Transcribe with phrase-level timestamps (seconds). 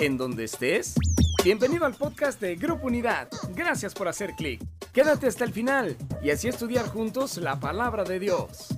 [0.00, 0.94] en donde estés.
[1.44, 3.28] Bienvenido al podcast de Grupo Unidad.
[3.54, 4.62] Gracias por hacer clic.
[4.92, 8.68] Quédate hasta el final y así estudiar juntos la palabra de Dios.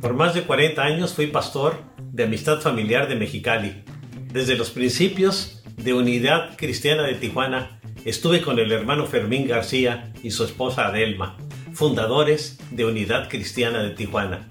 [0.00, 1.80] Por más de 40 años fui pastor
[2.12, 3.84] de Amistad Familiar de Mexicali.
[4.32, 10.30] Desde los principios de Unidad Cristiana de Tijuana, estuve con el hermano Fermín García y
[10.30, 11.36] su esposa Adelma,
[11.72, 14.48] fundadores de Unidad Cristiana de Tijuana.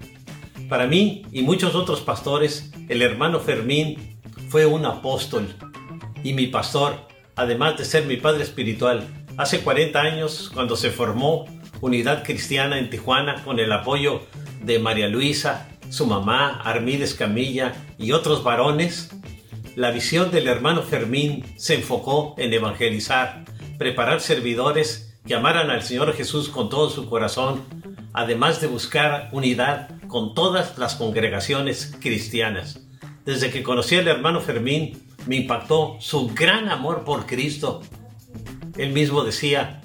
[0.68, 5.46] Para mí y muchos otros pastores, el hermano Fermín fue un apóstol
[6.22, 7.06] y mi pastor,
[7.36, 9.06] además de ser mi padre espiritual.
[9.36, 11.46] Hace 40 años, cuando se formó
[11.80, 14.22] Unidad Cristiana en Tijuana con el apoyo
[14.62, 19.10] de María Luisa, su mamá, Armides Camilla y otros varones,
[19.76, 23.44] la visión del hermano Fermín se enfocó en evangelizar,
[23.78, 27.62] preparar servidores que amaran al Señor Jesús con todo su corazón,
[28.12, 32.80] además de buscar unidad con todas las congregaciones cristianas.
[33.24, 37.82] Desde que conocí al hermano Fermín, me impactó su gran amor por Cristo.
[38.76, 39.80] Él mismo decía,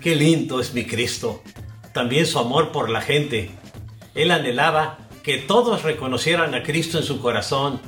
[0.00, 1.42] qué lindo es mi Cristo.
[1.94, 3.50] También su amor por la gente.
[4.14, 7.80] Él anhelaba que todos reconocieran a Cristo en su corazón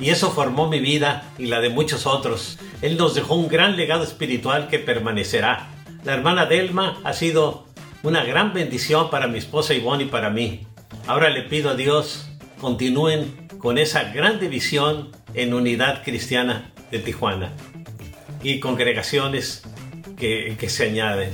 [0.00, 2.58] y eso formó mi vida y la de muchos otros.
[2.80, 5.68] Él nos dejó un gran legado espiritual que permanecerá.
[6.04, 7.66] La hermana Delma ha sido
[8.02, 10.66] una gran bendición para mi esposa Ivonne y para mí.
[11.06, 12.26] Ahora le pido a Dios
[12.60, 17.52] continúen con esa gran división en unidad cristiana de Tijuana
[18.42, 19.62] y congregaciones
[20.16, 21.30] que, se añaden.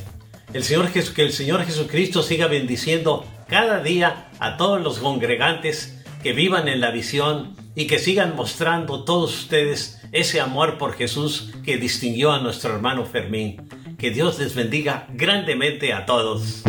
[0.53, 6.81] Que el Señor Jesucristo siga bendiciendo cada día a todos los congregantes que vivan en
[6.81, 12.41] la visión y que sigan mostrando todos ustedes ese amor por Jesús que distinguió a
[12.41, 13.69] nuestro hermano Fermín.
[13.99, 16.63] Que Dios les bendiga grandemente a todos.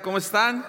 [0.00, 0.66] ¿Cómo están?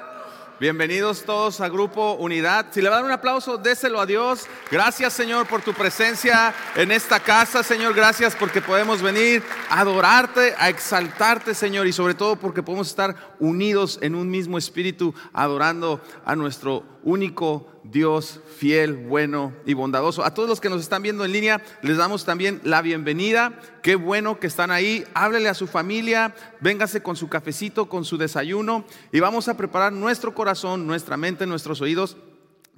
[0.59, 2.67] Bienvenidos todos a Grupo Unidad.
[2.71, 4.47] Si le van un aplauso, déselo a Dios.
[4.71, 7.93] Gracias, Señor, por tu presencia en esta casa, Señor.
[7.93, 13.15] Gracias porque podemos venir a adorarte, a exaltarte, Señor, y sobre todo porque podemos estar
[13.39, 20.25] unidos en un mismo espíritu, adorando a nuestro único Dios fiel, bueno y bondadoso.
[20.25, 23.61] A todos los que nos están viendo en línea, les damos también la bienvenida.
[23.81, 25.05] Qué bueno que están ahí.
[25.13, 28.83] Háblele a su familia, véngase con su cafecito, con su desayuno
[29.13, 32.17] y vamos a preparar nuestro corazón, nuestra mente, nuestros oídos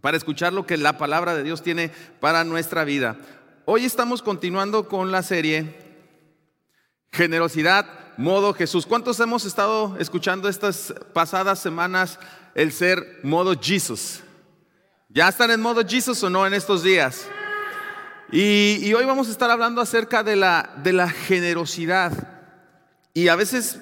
[0.02, 1.90] para escuchar lo que la palabra de Dios tiene
[2.20, 3.18] para nuestra vida.
[3.66, 5.88] Hoy estamos continuando con la serie
[7.12, 8.86] Generosidad, modo Jesús.
[8.86, 12.20] ¿Cuántos hemos estado escuchando estas pasadas semanas
[12.58, 14.22] el ser modo Jesús?
[15.10, 17.28] ¿Ya están en modo Jesus o no en estos días?
[18.32, 22.12] Y, hoy vamos a estar hablando acerca de la, de la generosidad.
[23.14, 23.80] Y a veces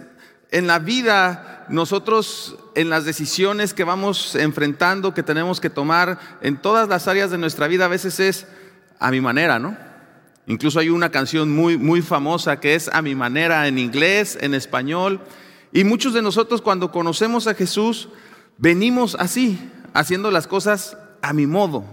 [0.52, 6.62] en la vida, nosotros en las decisiones que vamos enfrentando, que tenemos que tomar en
[6.62, 8.46] todas las áreas de nuestra vida, a veces es
[9.00, 9.78] a mi manera, ¿no?
[10.47, 14.53] Incluso hay una canción muy, muy famosa que es a mi manera en inglés, en
[14.53, 15.22] español.
[15.72, 18.09] Y muchos de nosotros cuando conocemos a Jesús,
[18.58, 19.60] venimos así,
[19.94, 21.84] haciendo las cosas a mi modo,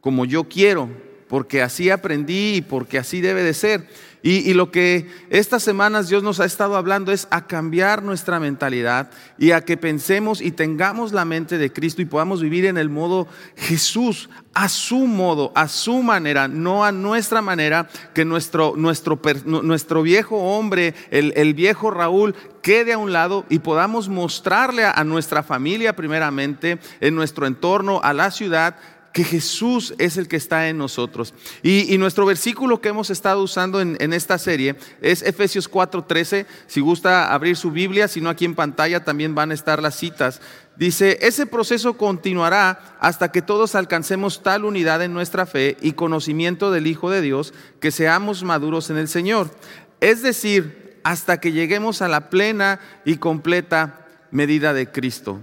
[0.00, 0.90] como yo quiero,
[1.28, 3.86] porque así aprendí y porque así debe de ser.
[4.20, 9.10] Y, lo que estas semanas Dios nos ha estado hablando es a cambiar nuestra mentalidad
[9.38, 12.88] y a que pensemos y tengamos la mente de Cristo y podamos vivir en el
[12.88, 19.20] modo Jesús, a su modo, a su manera, no a nuestra manera, que nuestro, nuestro,
[19.44, 25.04] nuestro viejo hombre, el, el viejo Raúl, quede a un lado y podamos mostrarle a
[25.04, 28.76] nuestra familia primeramente, en nuestro entorno, a la ciudad,
[29.12, 31.34] que Jesús es el que está en nosotros.
[31.62, 36.46] Y, nuestro versículo que hemos estado usando en, en esta serie es Efesios 4:13.
[36.66, 39.96] Si gusta abrir su Biblia, si no aquí en pantalla también van a estar las
[39.96, 40.40] citas.
[40.76, 46.70] Dice, ese proceso continuará hasta que todos alcancemos tal unidad en nuestra fe y conocimiento
[46.70, 49.50] del Hijo de Dios que seamos maduros en el Señor.
[50.00, 55.40] Es decir, hasta que lleguemos a la plena y completa medida de Cristo.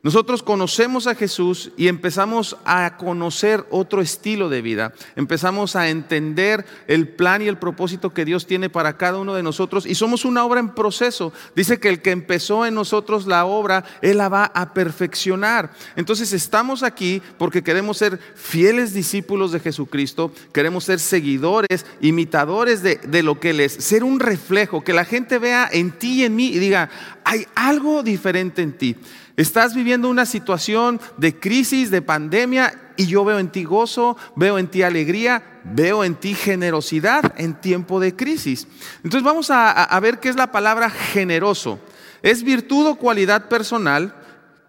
[0.00, 4.92] Nosotros conocemos a Jesús y empezamos a conocer otro estilo de vida.
[5.16, 9.42] Empezamos a entender el plan y el propósito que Dios tiene para cada uno de
[9.42, 11.32] nosotros y somos una obra en proceso.
[11.56, 15.72] Dice que el que empezó en nosotros la obra, Él la va a perfeccionar.
[15.96, 22.98] Entonces estamos aquí porque queremos ser fieles discípulos de Jesucristo, queremos ser seguidores, imitadores de,
[22.98, 26.24] de lo que Él es, ser un reflejo, que la gente vea en ti y
[26.24, 26.88] en mí y diga,
[27.24, 28.96] hay algo diferente en ti.
[29.38, 34.58] Estás viviendo una situación de crisis, de pandemia, y yo veo en ti gozo, veo
[34.58, 38.66] en ti alegría, veo en ti generosidad en tiempo de crisis.
[38.96, 41.78] Entonces vamos a, ver qué es la palabra generoso.
[42.20, 44.12] Es virtud o cualidad personal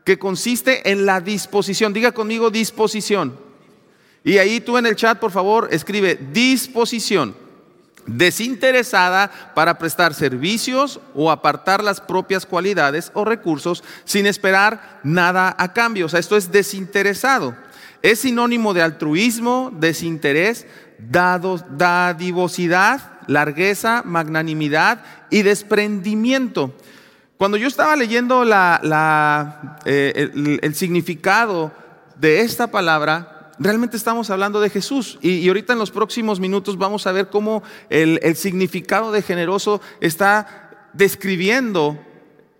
[0.06, 1.92] que consiste en la disposición.
[1.92, 3.40] Diga conmigo disposición.
[4.24, 7.49] Y ahí tú en el chat, por favor, escribe disposición
[8.18, 15.74] desinteresada para prestar servicios o apartar las propias cualidades o recursos sin esperar nada a
[15.74, 16.06] cambio.
[16.06, 17.56] O sea, esto es desinteresado.
[18.02, 20.66] Es sinónimo de altruismo, desinterés,
[21.00, 26.74] dadivosidad, largueza, magnanimidad y desprendimiento.
[27.38, 28.44] Cuando yo estaba leyendo
[29.86, 31.72] eh, el significado
[32.18, 35.20] de esta palabra, realmente estamos hablando de Jesús.
[35.22, 39.82] Y, ahorita en los próximos minutos vamos a ver cómo el, el significado de generoso
[40.02, 42.00] está describiendo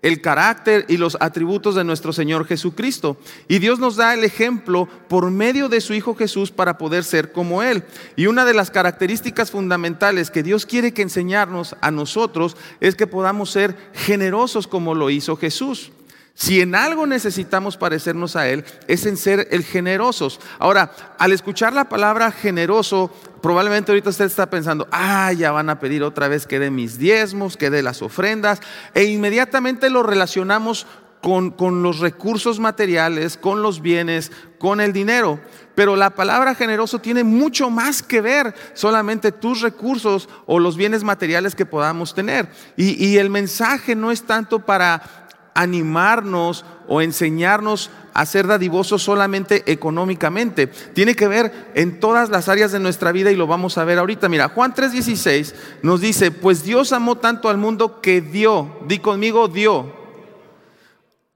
[0.02, 3.16] el carácter y los atributos de nuestro Señor Jesucristo.
[3.48, 7.32] Y Dios nos da el ejemplo por medio de su Hijo Jesús para poder ser
[7.32, 7.84] como Él.
[8.16, 13.06] Y una de las características fundamentales que Dios quiere que enseñarnos a nosotros es que
[13.06, 15.92] podamos ser generosos como lo hizo Jesús.
[16.34, 20.40] Si en algo necesitamos parecernos a Él, es en ser el generosos.
[20.58, 23.10] Ahora, al escuchar la palabra generoso,
[23.42, 26.98] probablemente ahorita usted está pensando, ah, ya van a pedir otra vez que dé mis
[26.98, 28.60] diezmos, que dé las ofrendas,
[28.94, 30.86] e inmediatamente lo relacionamos
[31.20, 35.40] con, con, los recursos materiales, con los bienes, con el dinero.
[35.74, 41.04] Pero la palabra generoso tiene mucho más que ver solamente tus recursos o los bienes
[41.04, 42.48] materiales que podamos tener.
[42.76, 45.19] Y, y el mensaje no es tanto para
[45.60, 50.66] animarnos o enseñarnos a ser dadivosos solamente económicamente.
[50.66, 53.98] Tiene que ver en todas las áreas de nuestra vida y lo vamos a ver
[53.98, 54.28] ahorita.
[54.28, 59.48] Mira, Juan 3:16 nos dice, pues Dios amó tanto al mundo que dio, di conmigo,
[59.48, 60.00] dio.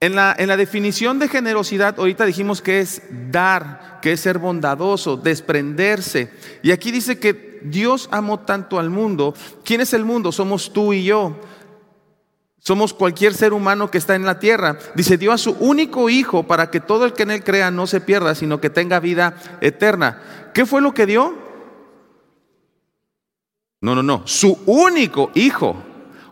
[0.00, 4.38] En la, en la definición de generosidad, ahorita dijimos que es dar, que es ser
[4.38, 6.31] bondadoso, desprenderse.
[6.62, 9.35] Y aquí dice que Dios amó tanto al mundo.
[9.65, 10.32] ¿Quién es el mundo?
[10.32, 11.37] Somos tú y yo.
[12.66, 14.78] Somos cualquier ser humano que está en la tierra.
[14.94, 17.87] Dice, dio a su único hijo para que todo el que en él crea no
[17.87, 20.22] se pierda, sino que tenga vida eterna.
[20.55, 21.34] ¿Qué fue lo que dio?
[23.82, 24.22] No, no, no.
[24.25, 25.76] Su único hijo.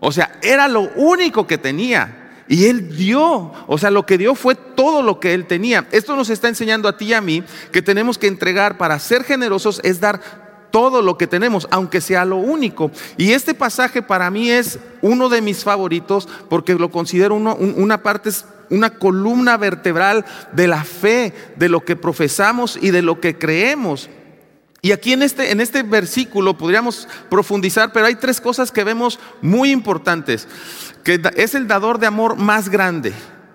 [0.00, 2.44] O sea, era lo único que tenía.
[2.48, 3.52] Y él dio.
[3.66, 5.86] O sea, lo que dio fue todo lo que él tenía.
[5.92, 9.24] Esto nos está enseñando a ti y a mí que tenemos que entregar para ser
[9.24, 10.41] generosos es dar
[10.72, 12.90] todo lo que tenemos, aunque sea lo único.
[13.16, 18.30] Y este pasaje para mí es uno de mis favoritos porque lo considero una parte,
[18.70, 24.10] una columna vertebral de la fe, de lo que profesamos y de lo que creemos.
[24.84, 29.20] Y aquí en este, en este versículo podríamos profundizar, pero hay tres cosas que vemos
[29.40, 30.48] muy importantes,
[31.04, 33.12] que es el dador de amor más grande.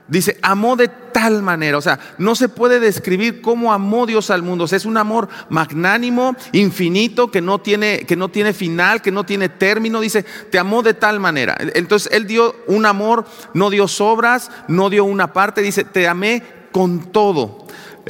[0.07, 4.41] Dice, amó de tal manera, o sea, no se puede describir cómo amó Dios al
[4.41, 9.01] mundo, o sea, es un amor magnánimo, infinito, que no tiene, que no tiene final,
[9.01, 11.57] que no tiene término, dice, te amó de tal manera.
[11.59, 16.41] Entonces, Él dio un amor, no dio sobras, no dio una parte, dice, te amé
[16.71, 17.65] con todo.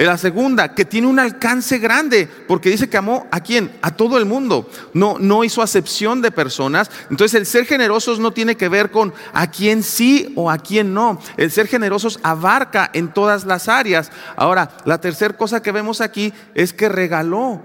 [0.06, 3.72] La segunda, que tiene un alcance grande, porque dice que amó a quién?
[3.82, 4.70] A todo el mundo.
[4.94, 6.92] No, no hizo acepción de personas.
[7.10, 10.94] Entonces el ser generosos no tiene que ver con a quién sí o a quién
[10.94, 11.20] no.
[11.36, 14.12] El ser generosos abarca en todas las áreas.
[14.36, 17.64] Ahora, la tercera cosa que vemos aquí es que regaló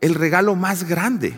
[0.00, 1.36] el regalo más grande.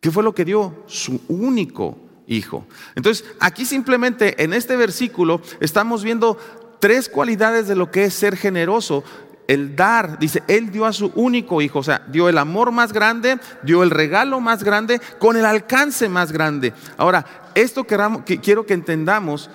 [0.00, 0.84] ¿Qué fue lo que dio?
[0.86, 2.68] Su único hijo.
[2.94, 6.38] Entonces, aquí simplemente en este versículo estamos viendo
[6.78, 9.02] tres cualidades de lo que es ser generoso
[9.50, 12.92] el dar, dice, Él dio a su único hijo, o sea, dio el amor más
[12.92, 16.72] grande, dio el regalo más grande, con el alcance más grande.
[16.96, 17.26] Ahora,
[17.56, 19.50] esto que quiero que entendamos,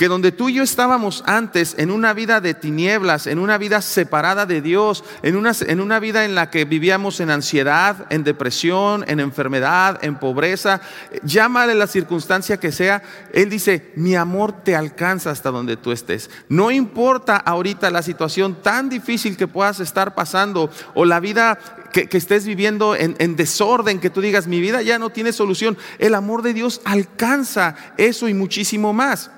[0.00, 3.82] que donde tú y yo estábamos antes en una vida de tinieblas, en una vida
[3.82, 8.24] separada de Dios, en una, en una vida en la que vivíamos en ansiedad, en
[8.24, 10.80] depresión, en enfermedad, en pobreza,
[11.22, 13.02] llámale la circunstancia que sea,
[13.34, 16.30] Él dice, mi amor te alcanza hasta donde tú estés.
[16.48, 21.58] No importa ahorita la situación tan difícil que puedas estar pasando o la vida
[21.92, 25.76] que, estés viviendo en, en, desorden, que tú digas, mi vida ya no tiene solución.
[25.98, 29.30] El amor de Dios alcanza eso y muchísimo más.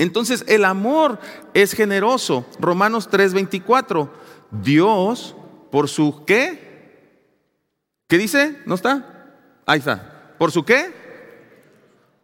[0.00, 1.18] Entonces el amor
[1.52, 2.46] es generoso.
[2.58, 4.08] Romanos 3:24.
[4.50, 5.36] Dios,
[5.70, 7.12] por su qué?
[8.08, 8.56] ¿Qué dice?
[8.64, 9.36] ¿No está?
[9.66, 10.34] Ahí está.
[10.38, 10.90] ¿Por su qué?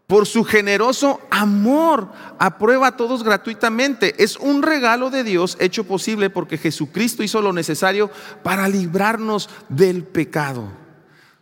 [0.06, 4.24] Por su generoso amor, aprueba a todos gratuitamente.
[4.24, 8.10] Es un regalo de Dios hecho posible porque Jesucristo hizo lo necesario
[8.42, 10.72] para librarnos del pecado.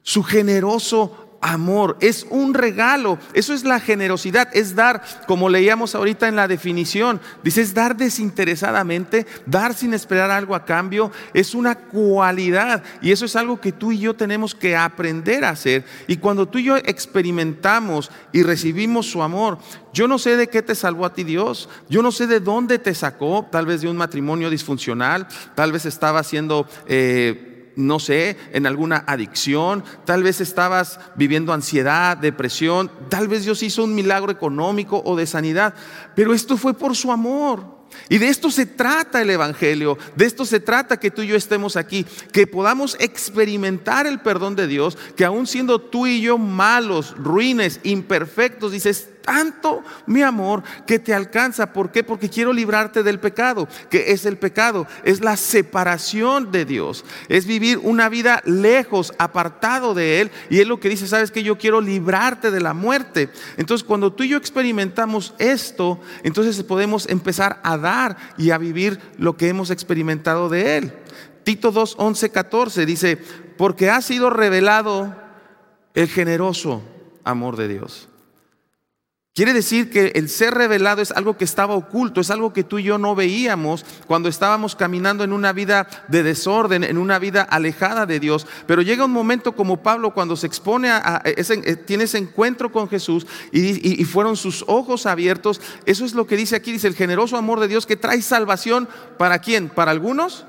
[0.03, 3.19] Su generoso amor, es un regalo.
[3.35, 7.97] Eso es la generosidad, es dar, como leíamos ahorita en la definición, dice, es dar
[7.97, 13.73] desinteresadamente, dar sin esperar algo a cambio, es una cualidad y eso es algo que
[13.73, 15.85] tú y yo tenemos que aprender a hacer.
[16.07, 19.59] Y cuando tú y yo experimentamos y recibimos su amor,
[19.93, 22.79] yo no sé de qué te salvó a ti Dios, yo no sé de dónde
[22.79, 26.67] te sacó, tal vez de un matrimonio disfuncional, tal vez estaba haciendo...
[26.87, 33.63] Eh, no sé, en alguna adicción, tal vez estabas viviendo ansiedad, depresión, tal vez Dios
[33.63, 35.75] hizo un milagro económico o de sanidad,
[36.15, 37.75] pero esto fue por su amor.
[38.09, 41.37] Y de esto se trata el Evangelio, de esto se trata que tú y yo
[41.37, 46.37] estemos aquí, que podamos experimentar el perdón de Dios, que aún siendo tú y yo
[46.37, 51.73] malos, ruines, imperfectos, dices, tanto mi amor que te alcanza.
[51.73, 52.05] ¿Por qué?
[52.05, 53.69] Porque quiero librarte del pecado.
[53.91, 54.87] que es el pecado?
[55.05, 57.05] Es la separación de Dios.
[57.29, 60.31] Es vivir una vida lejos, apartado de Él.
[60.51, 63.31] Y es lo que dice, sabes que yo quiero librarte de la muerte.
[63.57, 69.01] Entonces cuando tú y yo experimentamos esto, entonces podemos empezar a dar y a vivir
[69.19, 70.93] lo que hemos experimentado de Él.
[71.45, 73.19] Tito 2, 11, 14 dice,
[73.57, 75.15] porque ha sido revelado
[75.95, 76.83] el generoso
[77.23, 78.09] amor de Dios.
[79.35, 82.79] Quiere decir que el ser revelado es algo que estaba oculto, es algo que tú
[82.79, 87.43] y yo no veíamos cuando estábamos caminando en una vida de desorden, en una vida
[87.43, 88.47] alejada de Dios.
[88.69, 92.71] Pero llega un momento como Pablo cuando se expone a, ese, eh, tiene ese encuentro
[92.71, 95.61] con Jesús y, y fueron sus ojos abiertos.
[95.85, 98.89] Eso es lo que dice aquí, dice el generoso amor de Dios que trae salvación
[99.19, 100.47] para quién, para algunos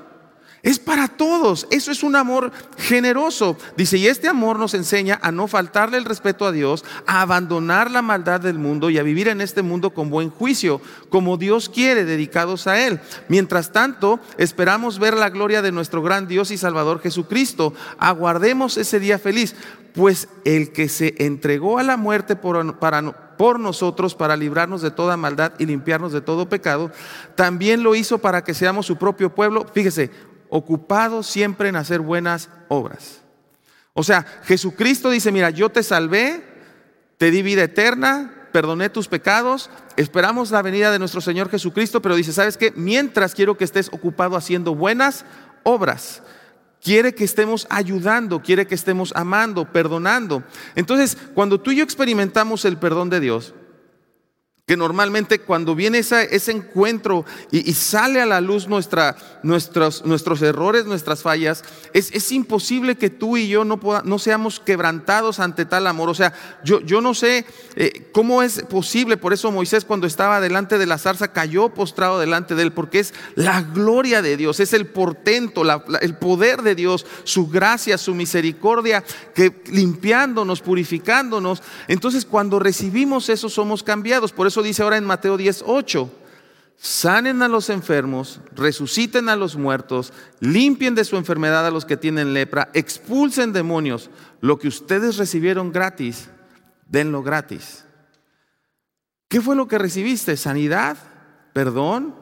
[0.66, 1.68] es para todos.
[1.70, 3.56] Eso es un amor generoso.
[3.76, 7.88] Dice, y este amor nos enseña a no faltarle el respeto a Dios, a abandonar
[7.88, 11.68] la maldad del mundo y a vivir en este mundo con buen juicio, como Dios
[11.68, 12.98] quiere, dedicados a Él.
[13.28, 17.72] Mientras tanto, esperamos ver la gloria de nuestro gran Dios y Salvador Jesucristo.
[17.98, 19.54] Aguardemos ese día feliz,
[19.94, 22.76] pues el que se entregó a la muerte por,
[23.38, 26.90] por nosotros para librarnos de toda maldad y limpiarnos de todo pecado,
[27.36, 29.64] también lo hizo para que seamos su propio pueblo.
[29.72, 30.10] Fíjese,
[30.48, 33.20] ocupado siempre en hacer buenas obras.
[33.94, 36.44] O sea, Jesucristo dice, mira, yo te salvé,
[37.18, 42.14] te di vida eterna, perdoné tus pecados, esperamos la venida de nuestro Señor Jesucristo, pero
[42.14, 42.72] dice, ¿sabes qué?
[42.76, 45.24] Mientras quiero que estés ocupado haciendo buenas
[45.62, 46.22] obras.
[46.82, 50.44] Quiere que estemos ayudando, quiere que estemos amando, perdonando.
[50.74, 53.54] Entonces, cuando tú y yo experimentamos el perdón de Dios,
[54.66, 60.86] que normalmente cuando viene ese encuentro y, sale a la luz nuestra, nuestros, nuestros errores,
[60.86, 65.86] nuestras fallas, es, es imposible que tú y yo no, no, seamos quebrantados ante tal
[65.86, 66.08] amor.
[66.08, 66.32] O sea,
[66.64, 67.46] yo, yo no sé
[67.76, 72.18] eh, cómo es posible, por eso Moisés cuando estaba delante de la zarza cayó postrado
[72.18, 75.62] delante de él, porque es la gloria de Dios, es el portento,
[76.00, 81.62] el poder de Dios, su gracia, su misericordia, que limpiándonos, purificándonos.
[81.86, 84.32] Entonces cuando recibimos eso somos cambiados.
[84.32, 86.10] Por eso dice ahora en Mateo 10:8.
[86.78, 91.96] Sanen a los enfermos, resuciten a los muertos, limpien de su enfermedad a los que
[91.96, 94.10] tienen lepra, expulsen demonios.
[94.42, 96.28] Lo que ustedes recibieron gratis,
[96.86, 97.86] denlo gratis.
[99.28, 100.36] ¿Qué fue lo que recibiste?
[100.36, 100.98] ¿Sanidad?
[101.54, 102.14] ¿Perdón?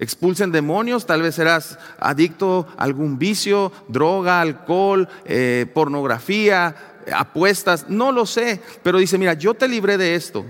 [0.00, 6.74] Expulsen demonios, tal vez serás adicto a algún vicio, droga, alcohol, eh, pornografía,
[7.14, 10.44] apuestas, no lo sé, pero dice, mira, yo te libré de esto.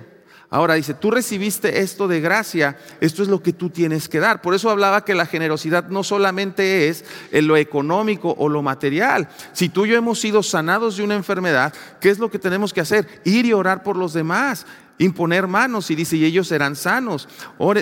[0.52, 4.42] Ahora dice, tú recibiste esto de gracia, esto es lo que tú tienes que dar.
[4.42, 9.30] Por eso hablaba que la generosidad no solamente es en lo económico o lo material.
[9.54, 12.75] Si tú y yo hemos sido sanados de una enfermedad, ¿qué es lo que tenemos
[12.75, 13.09] que hacer?
[13.25, 14.66] Ir y orar por los demás
[14.99, 17.29] imponer manos y dice, y ellos serán sanos.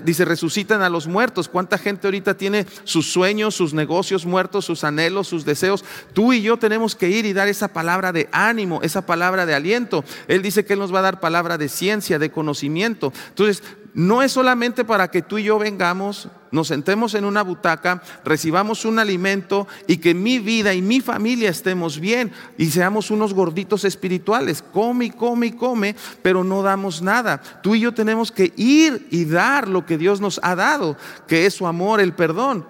[0.05, 1.49] dice, resucitan a los muertos.
[1.49, 5.85] ¿Cuánta gente ahorita tiene sus sueños, sus negocios muertos, sus anhelos, sus deseos?
[6.13, 9.55] Tú y yo tenemos que ir y dar esa palabra de ánimo, esa palabra de
[9.55, 10.05] aliento.
[10.29, 13.13] Él dice que Él nos va a dar palabra de ciencia, de conocimiento.
[13.29, 13.63] Entonces,
[13.95, 18.85] no es solamente para que tú y yo vengamos, nos sentemos en una butaca, recibamos
[18.85, 23.85] un alimento y que mi vida y mi familia estemos bien y seamos unos gorditos
[23.85, 24.63] espirituales.
[24.63, 27.41] Come come come, pero no damos nada.
[27.63, 31.47] Tú y yo tenemos que ir y dar lo que Dios nos ha dado, que
[31.47, 32.67] es su amor, el perdón.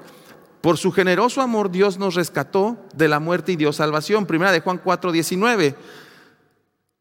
[0.61, 4.27] Por su generoso amor Dios nos rescató de la muerte y dio salvación.
[4.27, 5.75] Primera de Juan 4, 19.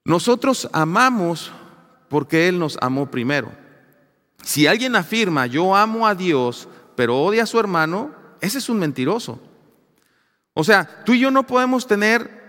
[0.06, 1.52] Nosotros amamos
[2.08, 3.69] porque Él nos amó primero.
[4.44, 8.80] Si alguien afirma, yo amo a Dios, pero odia a su hermano, ese es un
[8.80, 9.40] mentiroso.
[10.54, 12.40] O sea, tú y yo no podemos tener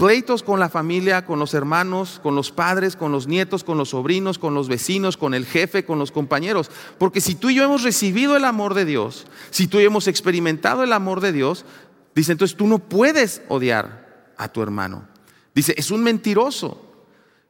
[0.00, 3.90] pleitos con la familia, con los hermanos, con los padres, con los nietos, con los
[3.90, 6.70] sobrinos, con los vecinos, con el jefe, con los compañeros.
[6.96, 9.88] Porque si tú y yo hemos recibido el amor de Dios, si tú y yo
[9.88, 11.66] hemos experimentado el amor de Dios,
[12.14, 15.06] dice, entonces tú no puedes odiar a tu hermano.
[15.54, 16.89] Dice, es un mentiroso.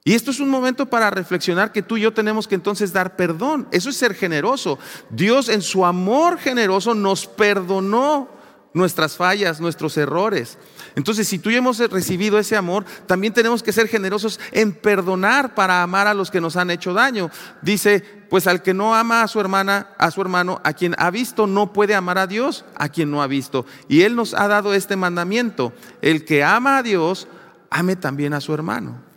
[0.03, 3.17] Y esto es un momento para reflexionar que tú y yo tenemos que entonces dar
[3.17, 3.69] perdón.
[3.71, 4.79] Eso es ser generoso.
[5.11, 8.29] Dios en su amor generoso nos perdonó
[8.73, 10.57] nuestras fallas, nuestros errores.
[10.95, 15.55] Entonces, si tú y hemos recibido ese amor, también tenemos que ser generosos en perdonar
[15.55, 17.31] para amar a los que nos han hecho daño.
[17.61, 21.11] Dice, pues al que no ama a su hermana, a su hermano, a quien ha
[21.11, 23.67] visto, no puede amar a Dios, a quien no ha visto.
[23.89, 25.73] Y Él nos ha dado este mandamiento.
[26.01, 27.29] El que ama a Dios,
[27.71, 29.10] ame también a su hermano.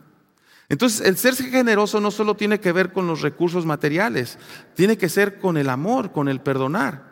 [0.74, 4.40] Entonces, el ser generoso no solo tiene que ver con los recursos materiales,
[4.74, 7.12] tiene que ser con el amor, con el perdonar.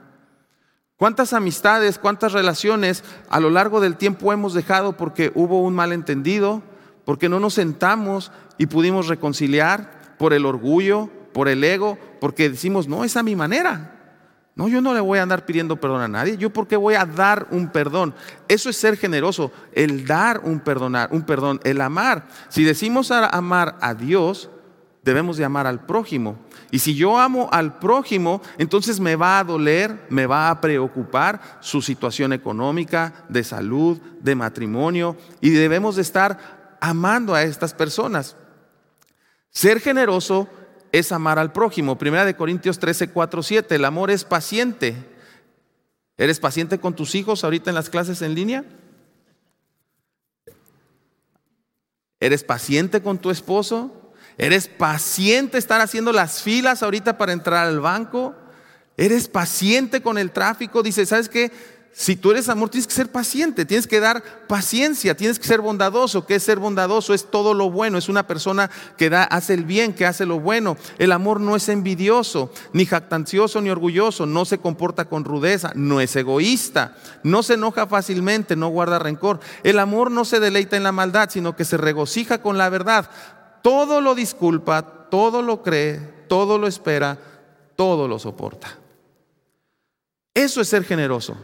[0.97, 6.63] ¿Cuántas amistades, cuántas relaciones a lo largo del tiempo hemos dejado porque hubo un malentendido,
[7.05, 12.87] porque no nos sentamos y pudimos reconciliar por el orgullo, por el ego, porque decimos,
[12.87, 14.00] no, es a mi manera.
[14.55, 16.37] No, yo no le voy a andar pidiendo perdón a nadie.
[16.37, 18.13] Yo porque voy a dar un perdón.
[18.47, 22.27] Eso es ser generoso, el dar un perdonar, un perdón, el amar.
[22.49, 24.49] Si decimos amar a Dios,
[25.03, 26.37] debemos de amar al prójimo.
[26.69, 31.41] Y si yo amo al prójimo, entonces me va a doler, me va a preocupar
[31.59, 38.35] su situación económica, de salud, de matrimonio, y debemos de estar amando a estas personas.
[39.49, 40.47] Ser generoso
[40.91, 41.97] es amar al prójimo.
[41.97, 43.75] Primera de Corintios 13, 4, 7.
[43.75, 44.95] El amor es paciente.
[46.17, 48.63] ¿Eres paciente con tus hijos ahorita en las clases en línea?
[52.19, 54.13] ¿Eres paciente con tu esposo?
[54.37, 58.35] ¿Eres paciente estar haciendo las filas ahorita para entrar al banco?
[58.97, 60.83] ¿Eres paciente con el tráfico?
[60.83, 61.51] Dice, ¿sabes qué?
[61.93, 65.59] Si tú eres amor, tienes que ser paciente, tienes que dar paciencia, tienes que ser
[65.59, 66.25] bondadoso.
[66.25, 67.13] ¿Qué es ser bondadoso?
[67.13, 70.39] Es todo lo bueno, es una persona que da, hace el bien, que hace lo
[70.39, 70.77] bueno.
[70.99, 75.99] El amor no es envidioso, ni jactancioso, ni orgulloso, no se comporta con rudeza, no
[75.99, 79.41] es egoísta, no se enoja fácilmente, no guarda rencor.
[79.63, 83.09] El amor no se deleita en la maldad, sino que se regocija con la verdad.
[83.61, 85.99] Todo lo disculpa, todo lo cree,
[86.29, 87.17] todo lo espera,
[87.75, 88.77] todo lo soporta.
[90.33, 91.35] Eso es ser generoso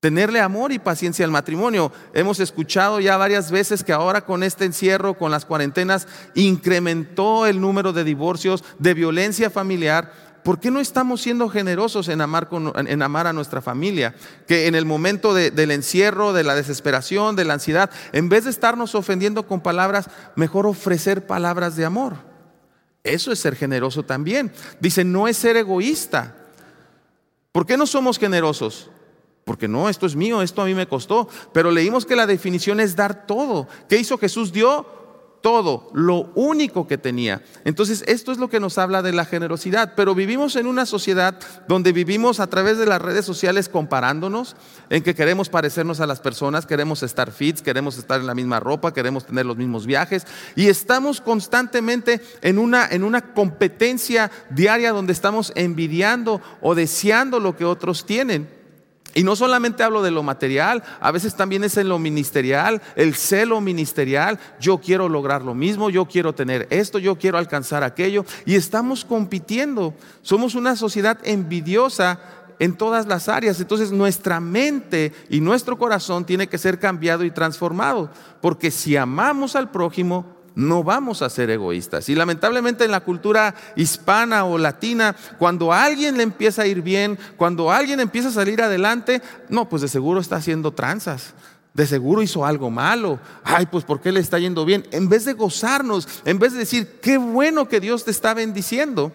[0.00, 1.92] tenerle amor y paciencia al matrimonio.
[2.12, 7.60] Hemos escuchado ya varias veces que ahora con este encierro, con las cuarentenas, incrementó el
[7.60, 10.12] número de divorcios, de violencia familiar.
[10.44, 14.14] ¿Por qué no estamos siendo generosos en amar, en amar a nuestra familia?
[14.46, 18.50] Que en el momento del encierro, de la desesperación, de la ansiedad, en vez de
[18.50, 22.14] estarnos ofendiendo con palabras, mejor ofrecer palabras de amor.
[23.02, 24.52] Eso es ser generoso también.
[24.78, 26.36] Dice, no es ser egoísta.
[27.50, 28.90] ¿Por qué no somos generosos?
[29.46, 31.28] Porque no, esto es mío, esto a mí me costó.
[31.52, 33.68] Pero leímos que la definición es dar todo.
[33.88, 34.52] ¿Qué hizo Jesús?
[34.52, 34.84] Dio
[35.40, 37.44] todo, lo único que tenía.
[37.64, 39.92] Entonces, esto es lo que nos habla de la generosidad.
[39.94, 44.56] Pero vivimos en una sociedad donde vivimos a través de las redes sociales comparándonos,
[44.90, 48.58] en que queremos parecernos a las personas, queremos estar fits, queremos estar en la misma
[48.58, 50.26] ropa, queremos tener los mismos viajes.
[50.56, 57.54] Y estamos constantemente en una, en una competencia diaria donde estamos envidiando o deseando lo
[57.56, 58.55] que otros tienen.
[59.16, 63.14] Y no solamente hablo de lo material, a veces también es en lo ministerial, el
[63.14, 64.38] celo ministerial.
[64.60, 68.26] Yo quiero lograr lo mismo, yo quiero tener esto, yo quiero alcanzar aquello.
[68.44, 69.94] Y estamos compitiendo.
[70.20, 72.20] Somos una sociedad envidiosa
[72.58, 73.58] en todas las áreas.
[73.58, 78.10] Entonces nuestra mente y nuestro corazón tiene que ser cambiado y transformado.
[78.42, 82.08] Porque si amamos al prójimo, no vamos a ser egoístas.
[82.08, 86.82] Y lamentablemente en la cultura hispana o latina, cuando a alguien le empieza a ir
[86.82, 91.34] bien, cuando alguien empieza a salir adelante, no, pues de seguro está haciendo tranzas.
[91.74, 93.20] De seguro hizo algo malo.
[93.44, 94.86] Ay, pues ¿por qué le está yendo bien?
[94.92, 99.12] En vez de gozarnos, en vez de decir, qué bueno que Dios te está bendiciendo.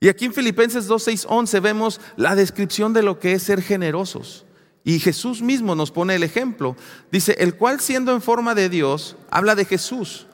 [0.00, 3.62] Y aquí en Filipenses 2, 6, 11 vemos la descripción de lo que es ser
[3.62, 4.43] generosos.
[4.84, 6.76] Y Jesús mismo nos pone el ejemplo.
[7.10, 10.26] Dice, el cual siendo en forma de Dios, habla de Jesús.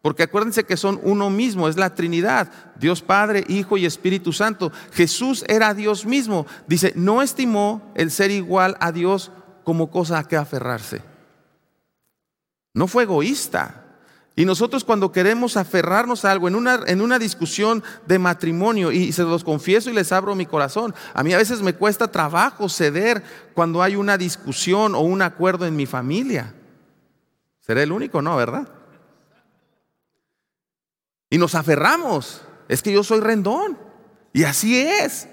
[0.00, 4.70] Porque acuérdense que son uno mismo, es la Trinidad, Dios Padre, Hijo y Espíritu Santo.
[4.92, 6.46] Jesús era Dios mismo.
[6.68, 9.32] Dice, no estimó el ser igual a Dios
[9.64, 11.02] como cosa a que aferrarse.
[12.72, 13.84] No fue egoísta.
[14.38, 19.10] Y nosotros cuando queremos aferrarnos a algo en una, en una discusión de matrimonio, y
[19.10, 22.68] se los confieso y les abro mi corazón, a mí a veces me cuesta trabajo
[22.68, 26.54] ceder cuando hay una discusión o un acuerdo en mi familia.
[27.58, 28.36] Seré el único, ¿no?
[28.36, 28.68] ¿Verdad?
[31.30, 32.42] Y nos aferramos.
[32.68, 33.76] Es que yo soy rendón.
[34.32, 35.26] Y así es.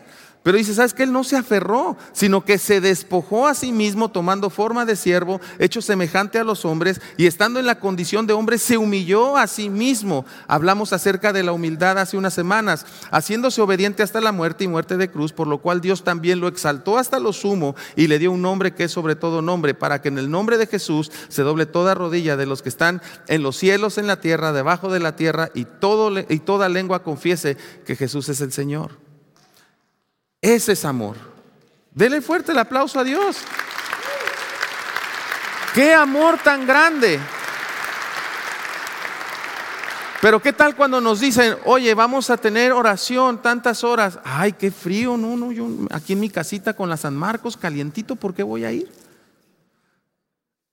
[0.46, 4.12] Pero dice, ¿sabes que Él no se aferró, sino que se despojó a sí mismo
[4.12, 8.34] tomando forma de siervo, hecho semejante a los hombres, y estando en la condición de
[8.34, 10.24] hombre, se humilló a sí mismo.
[10.48, 14.98] Hablamos acerca de la humildad hace unas semanas, haciéndose obediente hasta la muerte y muerte
[14.98, 18.32] de cruz, por lo cual Dios también lo exaltó hasta lo sumo y le dio
[18.32, 21.42] un nombre que es sobre todo nombre, para que en el nombre de Jesús se
[21.42, 25.00] doble toda rodilla de los que están en los cielos, en la tierra, debajo de
[25.00, 29.05] la tierra, y, todo, y toda lengua confiese que Jesús es el Señor.
[30.46, 31.16] Ese es amor.
[31.92, 33.38] Dele fuerte el aplauso a Dios.
[35.74, 37.20] ¡Qué amor tan grande!
[40.22, 44.20] Pero ¿qué tal cuando nos dicen, oye, vamos a tener oración tantas horas?
[44.24, 48.16] Ay, qué frío, no, no, yo aquí en mi casita con la San Marcos, calientito,
[48.16, 48.92] ¿por qué voy a ir?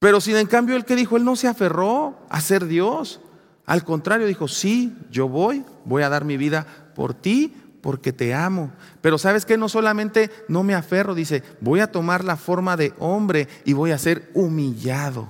[0.00, 3.20] Pero sin en cambio el que dijo, él no se aferró a ser Dios.
[3.64, 8.32] Al contrario, dijo, sí, yo voy, voy a dar mi vida por ti, porque te
[8.32, 8.72] amo.
[9.02, 12.94] Pero sabes que no solamente no me aferro, dice, voy a tomar la forma de
[12.98, 15.28] hombre y voy a ser humillado.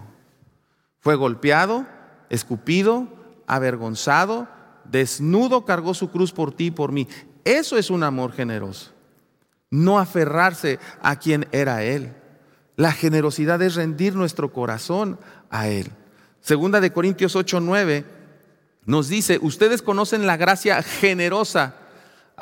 [1.01, 1.87] Fue golpeado,
[2.31, 3.09] escupido,
[3.49, 4.47] avergonzado,
[4.85, 7.09] desnudo cargó su cruz por ti y por mí.
[7.45, 8.93] Eso es un amor generoso.
[9.71, 12.13] No aferrarse a quien era Él.
[12.77, 15.19] La generosidad es rendir nuestro corazón
[15.51, 15.91] a Él.
[16.41, 18.05] Segunda de Corintios 8, 9
[18.85, 21.77] nos dice, ustedes conocen la gracia generosa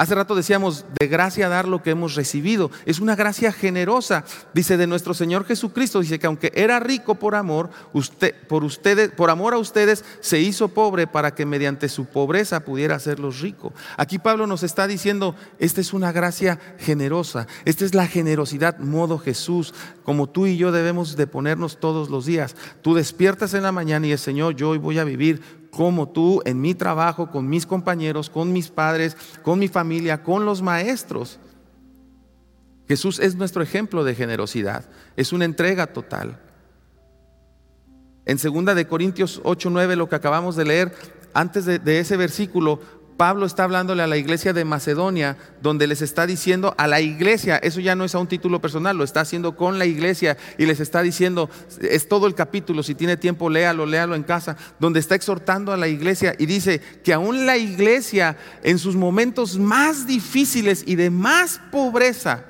[0.00, 2.70] Hace rato decíamos, de gracia dar lo que hemos recibido.
[2.86, 6.00] Es una gracia generosa, dice de nuestro Señor Jesucristo.
[6.00, 10.40] Dice que aunque era rico por amor, usted, por, ustedes, por amor a ustedes se
[10.40, 13.74] hizo pobre para que mediante su pobreza pudiera hacerlos ricos.
[13.98, 17.46] Aquí Pablo nos está diciendo, esta es una gracia generosa.
[17.66, 22.24] Esta es la generosidad modo Jesús, como tú y yo debemos de ponernos todos los
[22.24, 22.56] días.
[22.80, 26.42] Tú despiertas en la mañana y el Señor, yo hoy voy a vivir como tú
[26.44, 31.38] en mi trabajo, con mis compañeros, con mis padres, con mi familia, con los maestros.
[32.88, 34.84] Jesús es nuestro ejemplo de generosidad,
[35.16, 36.40] es una entrega total.
[38.26, 40.94] En 2 de Corintios 8, 9, lo que acabamos de leer,
[41.32, 42.80] antes de ese versículo,
[43.20, 47.58] Pablo está hablándole a la iglesia de Macedonia, donde les está diciendo a la iglesia,
[47.58, 50.64] eso ya no es a un título personal, lo está haciendo con la iglesia y
[50.64, 51.50] les está diciendo,
[51.82, 55.76] es todo el capítulo, si tiene tiempo léalo, léalo en casa, donde está exhortando a
[55.76, 61.10] la iglesia y dice que aún la iglesia en sus momentos más difíciles y de
[61.10, 62.46] más pobreza,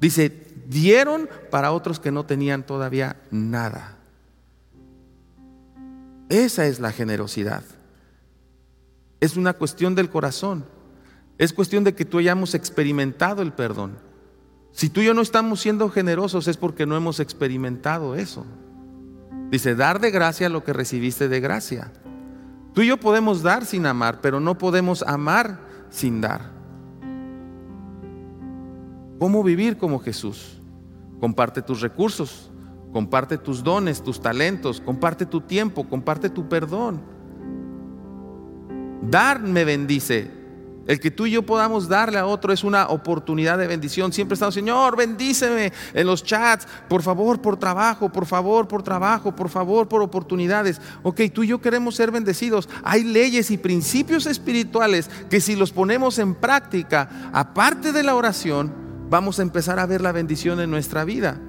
[0.00, 3.98] dice, dieron para otros que no tenían todavía nada.
[6.30, 7.62] Esa es la generosidad.
[9.22, 10.64] Es una cuestión del corazón.
[11.38, 13.92] Es cuestión de que tú hayamos experimentado el perdón.
[14.72, 18.44] Si tú y yo no estamos siendo generosos es porque no hemos experimentado eso.
[19.48, 21.92] Dice, dar de gracia lo que recibiste de gracia.
[22.74, 26.50] Tú y yo podemos dar sin amar, pero no podemos amar sin dar.
[29.20, 30.60] ¿Cómo vivir como Jesús?
[31.20, 32.50] Comparte tus recursos,
[32.92, 37.11] comparte tus dones, tus talentos, comparte tu tiempo, comparte tu perdón.
[39.02, 40.42] Dar me bendice.
[40.86, 44.12] El que tú y yo podamos darle a otro es una oportunidad de bendición.
[44.12, 46.66] Siempre estamos, Señor, bendíceme en los chats.
[46.88, 50.80] Por favor, por trabajo, por favor, por trabajo, por favor, por oportunidades.
[51.02, 52.68] Ok, tú y yo queremos ser bendecidos.
[52.82, 58.72] Hay leyes y principios espirituales que si los ponemos en práctica, aparte de la oración,
[59.08, 61.40] vamos a empezar a ver la bendición en nuestra vida.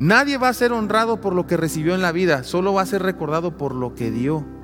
[0.00, 2.86] Nadie va a ser honrado por lo que recibió en la vida, solo va a
[2.86, 4.57] ser recordado por lo que dio.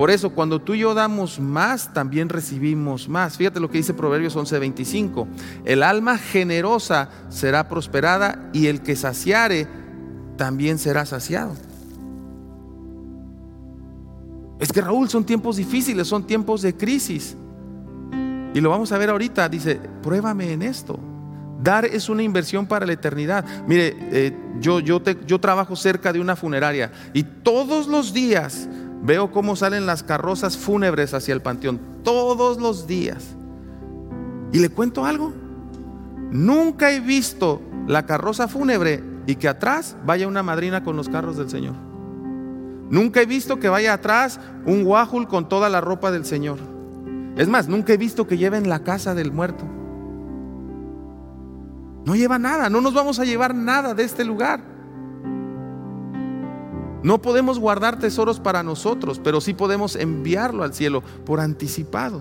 [0.00, 3.36] Por eso, cuando tú y yo damos más, también recibimos más.
[3.36, 5.28] Fíjate lo que dice Proverbios 11:25.
[5.66, 9.68] El alma generosa será prosperada y el que saciare
[10.38, 11.52] también será saciado.
[14.58, 17.36] Es que Raúl, son tiempos difíciles, son tiempos de crisis.
[18.54, 19.50] Y lo vamos a ver ahorita.
[19.50, 20.98] Dice, pruébame en esto.
[21.62, 23.44] Dar es una inversión para la eternidad.
[23.66, 28.66] Mire, eh, yo, yo, yo trabajo cerca de una funeraria y todos los días
[29.02, 33.34] Veo cómo salen las carrozas fúnebres hacia el panteón todos los días.
[34.52, 35.32] Y le cuento algo.
[36.30, 41.36] Nunca he visto la carroza fúnebre y que atrás vaya una madrina con los carros
[41.36, 41.74] del Señor.
[42.90, 46.58] Nunca he visto que vaya atrás un guajul con toda la ropa del Señor.
[47.36, 49.64] Es más, nunca he visto que lleven la casa del muerto.
[52.04, 54.69] No lleva nada, no nos vamos a llevar nada de este lugar.
[57.02, 62.20] No podemos guardar tesoros para nosotros, pero sí podemos enviarlo al cielo por anticipado.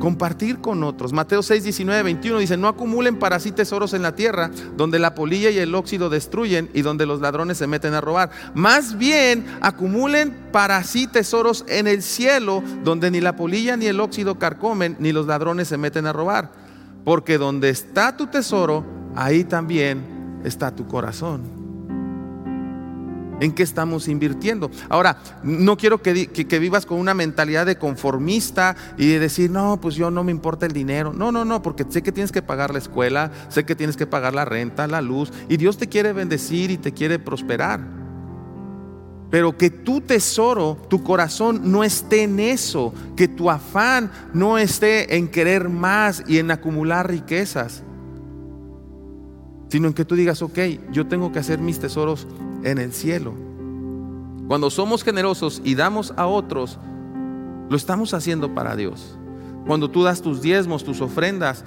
[0.00, 1.12] Compartir con otros.
[1.12, 5.14] Mateo 6, 19, 21 dice, no acumulen para sí tesoros en la tierra, donde la
[5.14, 8.30] polilla y el óxido destruyen y donde los ladrones se meten a robar.
[8.54, 14.00] Más bien, acumulen para sí tesoros en el cielo, donde ni la polilla ni el
[14.00, 16.52] óxido carcomen, ni los ladrones se meten a robar.
[17.04, 21.63] Porque donde está tu tesoro, ahí también está tu corazón.
[23.40, 24.70] ¿En qué estamos invirtiendo?
[24.88, 29.96] Ahora, no quiero que, vivas con una mentalidad de conformista y de decir, no, pues
[29.96, 31.12] yo no me importa el dinero.
[31.12, 34.06] No, no, no, porque sé que tienes que pagar la escuela, sé que tienes que
[34.06, 37.80] pagar la renta, la luz, y Dios te quiere bendecir y te quiere prosperar.
[39.30, 45.16] Pero que tu tesoro, tu corazón no esté en eso, que tu afán no esté
[45.16, 47.82] en querer más y en acumular riquezas
[49.74, 50.56] sino en que tú digas, ok,
[50.92, 52.28] yo tengo que hacer mis tesoros
[52.64, 53.34] en el cielo.
[54.48, 56.78] Cuando somos generosos y damos a otros,
[57.70, 59.16] lo estamos haciendo para Dios.
[59.66, 61.64] Cuando tú das tus diezmos, tus ofrendas,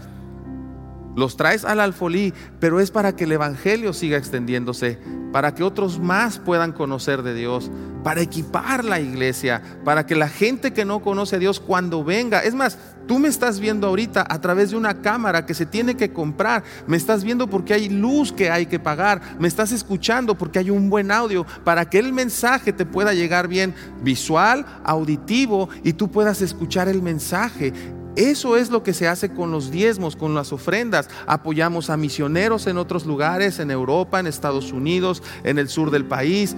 [1.15, 4.99] los traes al alfolí, pero es para que el Evangelio siga extendiéndose,
[5.31, 7.71] para que otros más puedan conocer de Dios,
[8.07, 12.39] para equipar la iglesia, para que la gente que no conoce a Dios cuando venga,
[12.39, 15.97] es más, tú me estás viendo ahorita a través de una cámara que se tiene
[15.97, 20.37] que comprar, me estás viendo porque hay luz que hay que pagar, me estás escuchando
[20.37, 25.67] porque hay un buen audio, para que el mensaje te pueda llegar bien visual, auditivo
[25.83, 27.73] y tú puedas escuchar el mensaje.
[28.15, 31.09] Eso es lo que se hace con los diezmos, con las ofrendas.
[31.27, 36.05] Apoyamos a misioneros en otros lugares, en Europa, en Estados Unidos, en el sur del
[36.05, 36.55] país.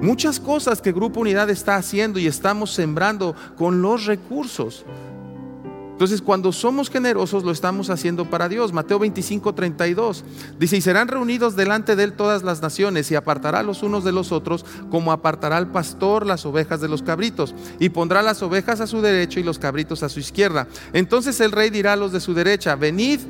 [0.00, 4.84] Muchas cosas que Grupo Unidad está haciendo y estamos sembrando con los recursos.
[5.92, 8.70] Entonces, cuando somos generosos, lo estamos haciendo para Dios.
[8.74, 10.24] Mateo 25, 32
[10.58, 14.12] dice: Y serán reunidos delante de él todas las naciones, y apartará los unos de
[14.12, 18.82] los otros, como apartará el pastor las ovejas de los cabritos, y pondrá las ovejas
[18.82, 20.68] a su derecha y los cabritos a su izquierda.
[20.92, 23.20] Entonces el rey dirá a los de su derecha: Venid,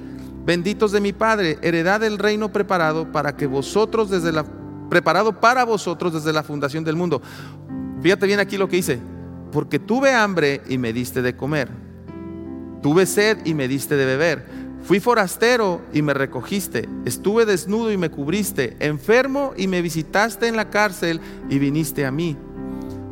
[0.45, 4.45] benditos de mi Padre, heredad del reino preparado para que vosotros desde la
[4.88, 7.22] preparado para vosotros desde la fundación del mundo.
[8.03, 8.99] Fíjate bien aquí lo que dice:
[9.53, 11.87] Porque tuve hambre y me diste de comer
[12.87, 14.46] Tuve sed y me diste de beber.
[14.83, 16.88] Fui forastero y me recogiste.
[17.05, 18.77] Estuve desnudo y me cubriste.
[18.79, 21.20] Enfermo y me visitaste en la cárcel
[21.51, 22.37] y viniste a mí.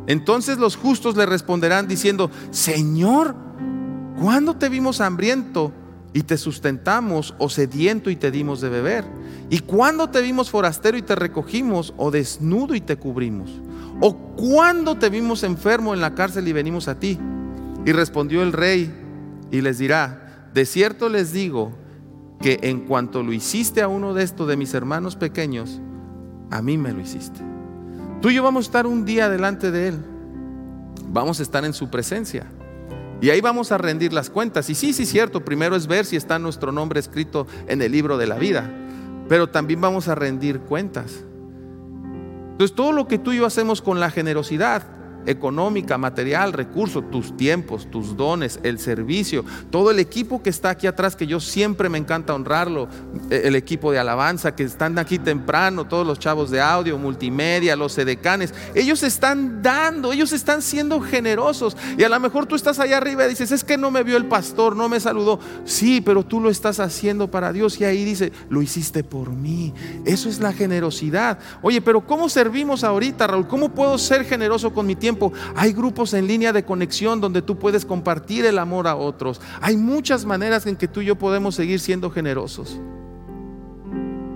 [0.07, 3.35] Entonces los justos le responderán diciendo, Señor,
[4.17, 5.73] ¿cuándo te vimos hambriento
[6.15, 9.03] y te sustentamos o sediento y te dimos de beber?
[9.49, 13.51] ¿Y cuándo te vimos forastero y te recogimos o desnudo y te cubrimos?
[13.99, 17.19] ¿O cuándo te vimos enfermo en la cárcel y venimos a ti?
[17.85, 18.93] Y respondió el rey,
[19.51, 21.73] y les dirá, de cierto les digo
[22.39, 25.81] que en cuanto lo hiciste a uno de estos de mis hermanos pequeños,
[26.49, 27.41] a mí me lo hiciste.
[28.21, 29.97] Tú y yo vamos a estar un día delante de Él.
[31.09, 32.45] Vamos a estar en su presencia.
[33.21, 34.69] Y ahí vamos a rendir las cuentas.
[34.69, 38.17] Y sí, sí, cierto, primero es ver si está nuestro nombre escrito en el libro
[38.17, 38.69] de la vida.
[39.29, 41.23] Pero también vamos a rendir cuentas.
[42.51, 44.83] Entonces, todo lo que tú y yo hacemos con la generosidad,
[45.25, 50.87] económica, material, recurso, tus tiempos, tus dones, el servicio, todo el equipo que está aquí
[50.87, 52.87] atrás, que yo siempre me encanta honrarlo,
[53.29, 57.75] e, el equipo de alabanza que están aquí temprano, todos los chavos de audio, multimedia,
[57.75, 61.75] los edecanes, ellos están dando, ellos están siendo generosos.
[61.97, 64.17] Y a lo mejor tú estás allá arriba y dices, es que no me vio
[64.17, 65.39] el pastor, no me saludó.
[65.63, 67.79] Sí, pero tú lo estás haciendo para Dios.
[67.79, 69.73] Y ahí dice, lo hiciste por mí.
[70.05, 71.39] Eso es la generosidad.
[71.61, 73.47] Oye, pero ¿cómo servimos ahorita, Raúl?
[73.47, 75.14] ¿Cómo puedo ser generoso con mi tiempo?
[75.55, 79.41] Hay grupos en línea de conexión donde tú puedes compartir el amor a otros.
[79.61, 82.79] Hay muchas maneras en que tú y yo podemos seguir siendo generosos.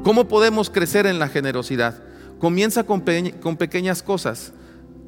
[0.04, 2.02] ¿Cómo podemos crecer en la generosidad?
[2.39, 4.54] Comienza con, pequeñas cosas.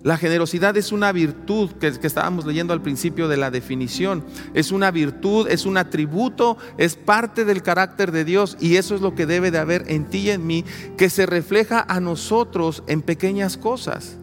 [0.04, 4.26] La generosidad es una virtud que, que, estábamos leyendo al principio de la definición.
[4.54, 9.02] Es una virtud, es un atributo, es parte del carácter de Dios y eso es
[9.02, 10.66] lo que debe de haber en ti y en mí,
[10.98, 14.18] que se refleja a nosotros en pequeñas cosas.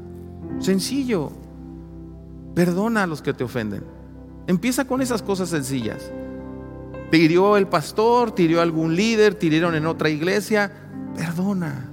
[0.59, 1.31] Sencillo.
[2.55, 3.85] Perdona a los que te ofenden.
[4.47, 6.11] Empieza con esas cosas sencillas.
[7.11, 10.71] Te el pastor, te hirió algún líder, te hirieron en otra iglesia.
[11.17, 11.91] Perdona.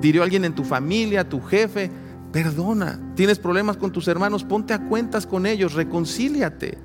[0.00, 1.90] Te hirió alguien en tu familia, tu jefe.
[2.32, 3.00] Perdona.
[3.14, 6.78] Tienes problemas con tus hermanos, ponte a cuentas con ellos, reconcíliate.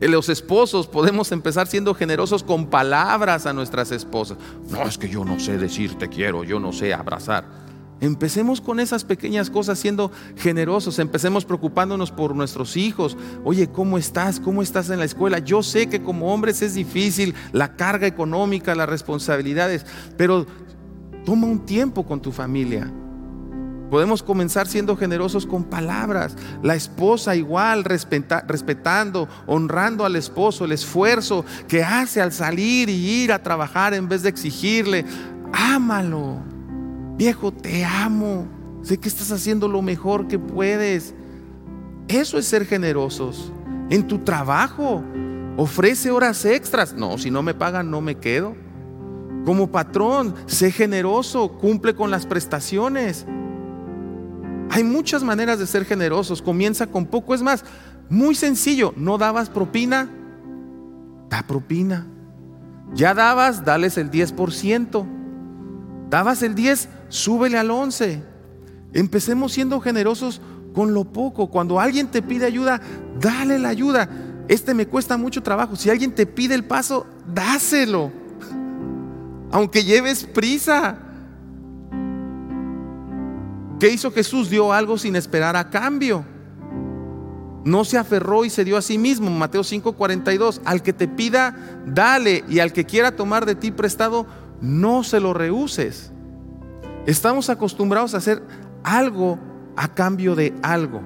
[0.00, 4.38] Los esposos podemos empezar siendo generosos con palabras a nuestras esposas.
[4.70, 7.59] No es que yo no sé decir te quiero, yo no sé abrazar.
[8.00, 13.16] Empecemos con esas pequeñas cosas siendo generosos, empecemos preocupándonos por nuestros hijos.
[13.44, 14.40] Oye, ¿cómo estás?
[14.40, 15.38] ¿Cómo estás en la escuela?
[15.38, 19.84] Yo sé que como hombres es difícil la carga económica, las responsabilidades,
[20.16, 20.46] pero
[21.26, 22.90] toma un tiempo con tu familia.
[23.90, 26.36] Podemos comenzar siendo generosos con palabras.
[26.62, 33.32] La esposa igual, respetando, honrando al esposo, el esfuerzo que hace al salir y ir
[33.32, 35.04] a trabajar en vez de exigirle.
[35.52, 36.59] Ámalo.
[37.20, 38.46] Viejo, te amo.
[38.80, 41.14] Sé que estás haciendo lo mejor que puedes.
[42.08, 43.52] Eso es ser generosos.
[43.90, 45.04] En tu trabajo,
[45.58, 46.94] ofrece horas extras.
[46.94, 48.56] No, si no me pagan, no me quedo.
[49.44, 53.26] Como patrón, sé generoso, cumple con las prestaciones.
[54.70, 56.40] Hay muchas maneras de ser generosos.
[56.40, 57.34] Comienza con poco.
[57.34, 57.66] Es más,
[58.08, 58.94] muy sencillo.
[58.96, 60.08] ¿No dabas propina?
[61.28, 62.06] Da propina.
[62.94, 65.06] Ya dabas, dales el 10%.
[66.08, 68.22] Dabas el 10, súbele al 11.
[68.94, 70.40] Empecemos siendo generosos
[70.72, 71.50] con lo poco.
[71.50, 72.80] Cuando alguien te pide ayuda,
[73.20, 74.08] dale la ayuda.
[74.48, 75.76] Este me cuesta mucho trabajo.
[75.76, 78.10] Si alguien te pide el paso, dáselo.
[79.52, 80.98] Aunque lleves prisa.
[83.78, 84.50] ¿Qué hizo Jesús?
[84.50, 86.24] Dio algo sin esperar a cambio.
[87.64, 89.30] No se aferró y se dio a sí mismo.
[89.30, 90.60] Mateo 5:42.
[90.64, 92.44] Al que te pida, dale.
[92.48, 94.26] Y al que quiera tomar de ti prestado,
[94.60, 96.12] no se lo rehuses.
[97.10, 98.40] Estamos acostumbrados a hacer
[98.84, 99.36] algo
[99.74, 101.02] a cambio de algo.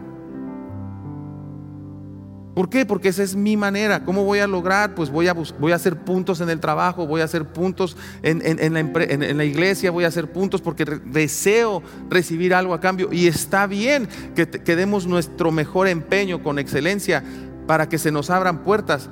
[2.55, 2.85] ¿Por qué?
[2.85, 4.05] Porque esa es mi manera.
[4.05, 4.95] ¿Cómo voy a lograr?
[4.95, 8.75] Pues voy a, voy a hacer puntos en el trabajo, voy a hacer puntos en,
[8.75, 13.09] la, iglesia, voy a hacer puntos porque deseo recibir algo a cambio.
[13.11, 17.25] Y está bien que, que demos nuestro mejor empeño con excelencia
[17.67, 19.09] para que se nos abran puertas.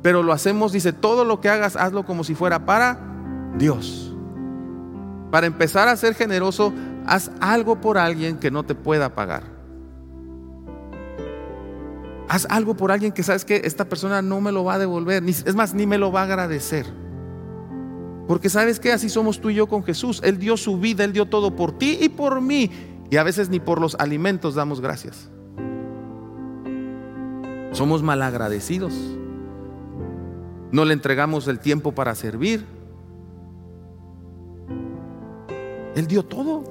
[0.00, 3.00] Pero lo hacemos, dice, todo lo que hagas, hazlo como si fuera para
[3.58, 4.09] Dios.
[5.30, 6.72] Para empezar a ser generoso,
[7.06, 9.44] haz algo por alguien que no te pueda pagar.
[12.28, 15.22] Haz algo por alguien que sabes que esta persona no me lo va a devolver,
[15.24, 16.86] es más, ni me lo va a agradecer.
[18.28, 20.20] Porque sabes que así somos tú y yo con Jesús.
[20.22, 22.70] Él dio su vida, Él dio todo por ti y por mí.
[23.10, 25.28] Y a veces ni por los alimentos damos gracias.
[27.72, 28.94] Somos malagradecidos.
[30.70, 32.64] No le entregamos el tiempo para servir.
[35.94, 36.64] Él dio todo.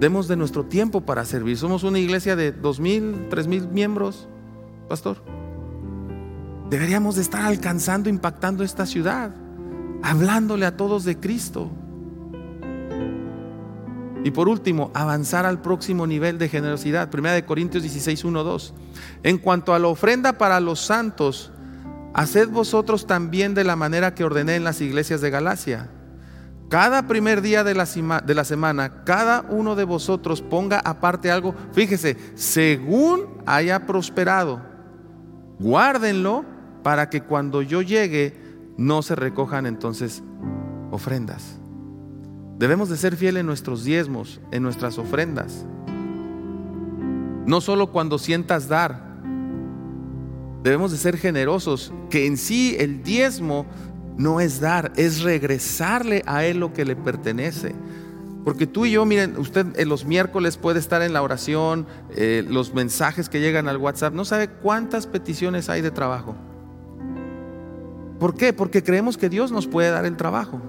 [0.00, 1.58] Demos de nuestro tiempo para servir.
[1.58, 4.28] Somos una iglesia de dos mil, tres mil miembros,
[4.88, 5.18] pastor.
[6.70, 9.34] Deberíamos de estar alcanzando, impactando esta ciudad,
[10.02, 11.70] hablándole a todos de Cristo.
[14.24, 17.10] Y por último, avanzar al próximo nivel de generosidad.
[17.10, 18.74] Primera de Corintios 16, 1, 2.
[19.22, 21.52] En cuanto a la ofrenda para los santos,
[22.14, 25.90] haced vosotros también de la manera que ordené en las iglesias de Galacia
[26.70, 27.84] cada primer día de la,
[28.24, 34.62] de la, semana, cada uno de vosotros ponga aparte algo, fíjese, según haya prosperado,
[35.58, 36.44] guárdenlo
[36.84, 38.40] para que cuando yo llegue
[38.76, 40.22] no se recojan entonces
[40.92, 41.58] ofrendas.
[42.56, 45.66] Debemos de ser fieles en nuestros diezmos, en nuestras ofrendas.
[47.46, 49.09] No solo cuando sientas dar,
[50.62, 53.66] debemos de ser generosos, que en sí el diezmo
[54.16, 57.74] no es dar, es regresarle a Él lo que le pertenece.
[58.44, 62.44] Porque tú y yo, miren, usted en los miércoles puede estar en la oración, eh,
[62.48, 66.34] los mensajes que llegan al WhatsApp, no sabe cuántas peticiones hay de trabajo.
[68.18, 68.52] ¿Por qué?
[68.52, 70.60] Porque creemos que Dios nos puede dar el trabajo.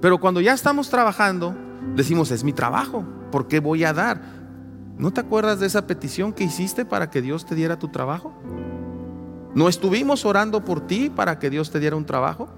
[0.00, 1.54] Pero cuando ya estamos trabajando,
[1.94, 4.22] decimos, es mi trabajo, ¿por qué voy a dar?
[4.96, 8.34] ¿No te acuerdas de esa petición que hiciste para que Dios te diera tu trabajo?
[9.54, 12.48] ¿No estuvimos orando por ti para que Dios te diera un trabajo?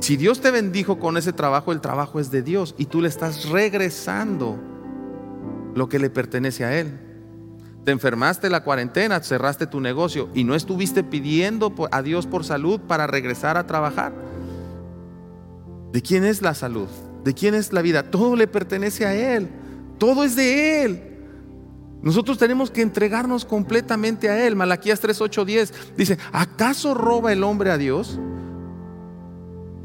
[0.00, 3.08] Si Dios te bendijo con ese trabajo, el trabajo es de Dios y tú le
[3.08, 4.58] estás regresando
[5.74, 6.98] lo que le pertenece a Él.
[7.84, 12.80] Te enfermaste la cuarentena, cerraste tu negocio y no estuviste pidiendo a Dios por salud
[12.80, 14.12] para regresar a trabajar.
[15.92, 16.88] ¿De quién es la salud?
[17.22, 18.10] ¿De quién es la vida?
[18.10, 19.48] Todo le pertenece a Él.
[19.98, 21.13] Todo es de Él.
[22.04, 24.56] Nosotros tenemos que entregarnos completamente a Él.
[24.56, 28.20] Malaquías 3, 8, 10 dice, ¿acaso roba el hombre a Dios?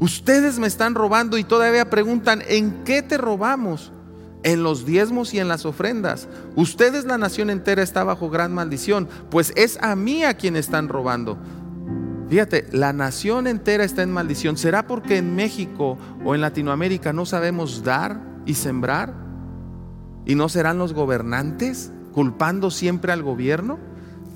[0.00, 3.90] Ustedes me están robando y todavía preguntan, ¿en qué te robamos?
[4.42, 6.28] En los diezmos y en las ofrendas.
[6.56, 10.90] Ustedes, la nación entera, está bajo gran maldición, pues es a mí a quien están
[10.90, 11.38] robando.
[12.28, 14.58] Fíjate, la nación entera está en maldición.
[14.58, 19.14] ¿Será porque en México o en Latinoamérica no sabemos dar y sembrar?
[20.26, 23.78] ¿Y no serán los gobernantes culpando siempre al gobierno?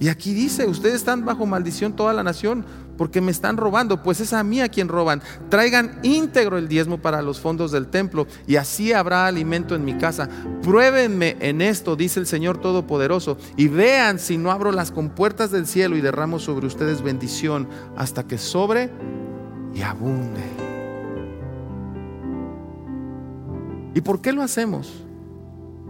[0.00, 2.64] Y aquí dice, ustedes están bajo maldición toda la nación
[2.96, 5.22] porque me están robando, pues es a mí a quien roban.
[5.48, 9.94] Traigan íntegro el diezmo para los fondos del templo y así habrá alimento en mi
[9.94, 10.28] casa.
[10.62, 15.66] Pruébenme en esto, dice el Señor Todopoderoso, y vean si no abro las compuertas del
[15.66, 18.90] cielo y derramo sobre ustedes bendición hasta que sobre
[19.74, 20.42] y abunde.
[23.94, 24.92] ¿Y por qué lo hacemos?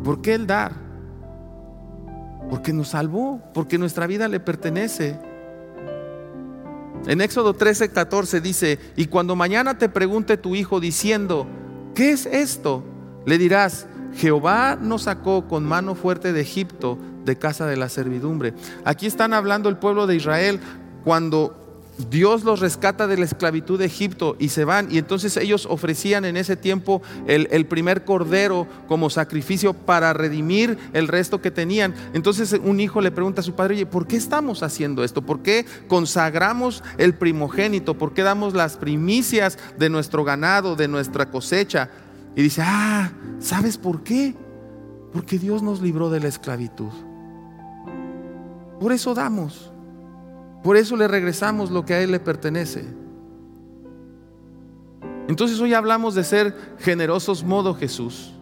[0.03, 0.84] ¿Por qué el dar?
[2.51, 5.19] Porque nos salvó, porque nuestra vida le pertenece.
[7.07, 11.47] En Éxodo 13, 14 dice, y cuando mañana te pregunte tu hijo diciendo,
[11.95, 12.83] ¿qué es esto?
[13.27, 18.55] Le dirás, Jehová nos sacó con mano fuerte de Egipto, de casa de la servidumbre.
[18.85, 20.61] Aquí están hablando el pueblo de Israel
[21.05, 21.64] cuando
[22.11, 24.89] Dios los rescata de la esclavitud de Egipto y se van.
[24.91, 31.09] Y entonces ellos ofrecían en ese tiempo el, primer cordero como sacrificio para redimir el
[31.09, 31.95] resto que tenían.
[32.13, 35.23] Entonces un hijo le pregunta a su padre, oye, ¿por qué estamos haciendo esto?
[35.23, 37.97] ¿Por qué consagramos el primogénito?
[37.97, 41.91] ¿Por qué damos las primicias de nuestro ganado, de nuestra cosecha?
[42.35, 44.35] Y dice, ah, ¿sabes por qué?
[45.13, 46.91] Porque Dios nos libró de la esclavitud.
[48.81, 49.74] Por eso damos.
[50.65, 52.87] Por eso le regresamos lo que a Él le pertenece.
[55.29, 58.33] Entonces hoy hablamos de ser generosos modo Jesús.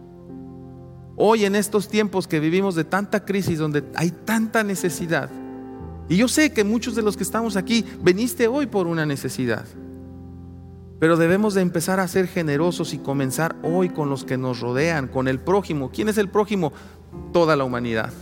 [1.17, 5.29] Hoy en estos tiempos que vivimos de tanta crisis, donde hay tanta necesidad.
[6.07, 9.65] Y yo sé que muchos de los que estamos aquí veniste hoy por una necesidad.
[11.01, 15.09] Pero debemos de empezar a ser generosos y comenzar hoy con los que nos rodean,
[15.09, 15.91] con el prójimo.
[15.91, 16.71] ¿Quién es el prójimo?
[17.33, 18.13] Toda la humanidad.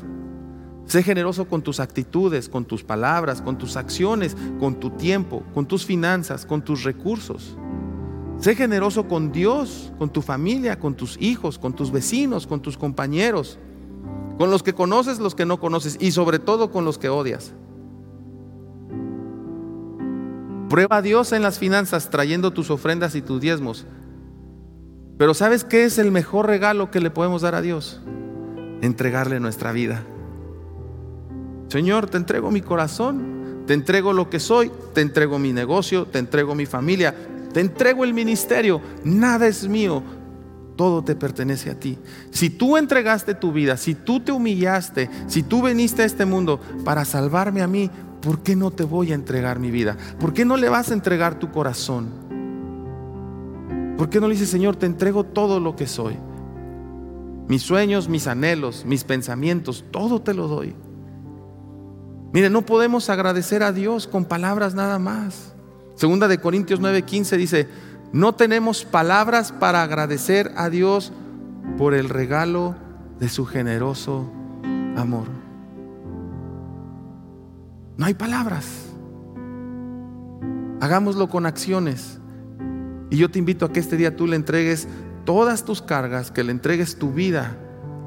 [0.92, 5.66] Sé generoso con tus actitudes, con tus palabras, con tus acciones, con tu tiempo, con
[5.66, 7.56] tus finanzas, con tus recursos.
[8.40, 12.78] Sé generoso con Dios, con tu familia, con tus hijos, con tus vecinos, con tus
[12.78, 13.58] compañeros,
[14.38, 17.54] con los que conoces, los que no conoces y sobre todo con los que odias.
[20.68, 23.86] Prueba a Dios en las finanzas trayendo tus ofrendas y tus diezmos.
[25.18, 28.02] Pero ¿sabes qué es el mejor regalo que le podemos dar a Dios?
[28.82, 30.04] Entregarle nuestra vida.
[31.72, 36.20] Señor, te entrego mi corazón, te entrego lo que soy, te entrego mi negocio, te
[36.20, 37.16] entrego mi familia,
[37.54, 40.04] te entrego el ministerio, nada es mío,
[40.76, 41.98] todo te pertenece a ti.
[42.30, 46.60] Si tú entregaste tu vida, si tú te humillaste, si tú viniste a este mundo
[46.84, 47.90] para salvarme a mí,
[48.22, 49.96] ¿por qué no te voy a entregar mi vida?
[50.20, 52.10] ¿Por qué no le vas a entregar tu corazón?
[53.98, 56.18] ¿Por qué no le dices, Señor, te entrego todo lo que soy?
[57.48, 60.76] Mis sueños, mis anhelos, mis pensamientos, todo te lo doy.
[62.34, 65.54] Mire, no podemos agradecer a Dios con palabras nada más.
[65.96, 67.68] Segunda de Corintios 9:15 dice,
[68.14, 71.14] no tenemos palabras para agradecer a Dios
[71.78, 72.76] por el regalo
[73.20, 74.32] de su generoso
[74.96, 75.28] amor.
[77.98, 78.66] No hay palabras.
[80.82, 82.20] Hagámoslo con acciones.
[83.10, 84.88] Y yo te invito a que este día tú le entregues
[85.26, 87.56] todas tus cargas, que le entregues tu vida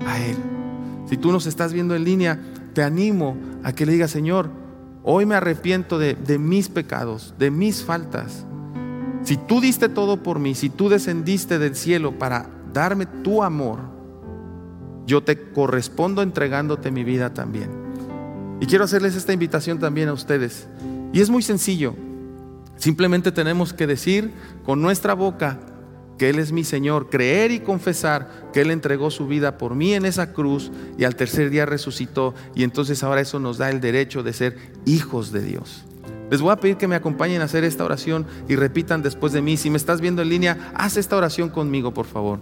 [0.07, 0.37] a Él.
[1.07, 2.41] Si tú nos estás viendo en línea,
[2.75, 4.51] te animo a que le digas, Señor,
[5.03, 8.45] hoy me arrepiento de, de, mis pecados, de mis faltas.
[9.23, 13.79] Si tú diste todo por mí, si tú descendiste del cielo para darme tu amor,
[15.07, 17.71] yo te correspondo entregándote mi vida también.
[18.61, 20.67] Y quiero hacerles esta invitación también a ustedes.
[21.13, 21.95] Y es muy sencillo.
[22.77, 24.33] Simplemente tenemos que decir
[24.65, 25.59] con nuestra boca,
[26.19, 29.95] que Él es mi Señor, creer y confesar que Él entregó su vida por mí
[29.95, 33.81] en esa cruz y al tercer día resucitó y entonces ahora eso nos da el
[33.81, 35.85] derecho de ser hijos de Dios.
[36.31, 39.43] Les voy a pedir que me acompañen a hacer esta oración y repitan después de
[39.43, 39.57] mí.
[39.57, 42.41] Si me estás viendo en línea, haz esta oración conmigo, por favor.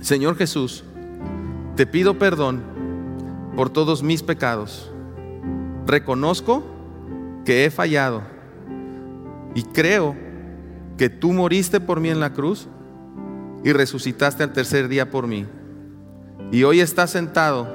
[0.00, 0.84] Señor Jesús,
[1.76, 2.62] te pido perdón
[3.56, 4.90] por todos mis pecados.
[5.86, 6.64] Reconozco
[7.44, 8.22] que he fallado
[9.54, 10.16] y creo
[10.96, 12.68] que tú moriste por mí en la cruz
[13.64, 15.46] y resucitaste al tercer día por mí.
[16.50, 17.68] Y hoy estás sentado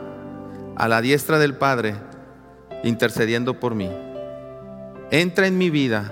[0.75, 1.95] a la diestra del Padre,
[2.83, 3.89] intercediendo por mí.
[5.11, 6.11] Entra en mi vida,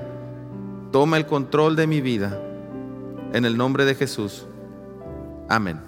[0.91, 2.39] toma el control de mi vida,
[3.34, 4.45] en el nombre de Jesús.
[5.49, 5.80] Amén.